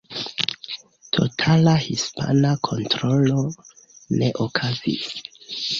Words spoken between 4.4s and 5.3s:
okazis.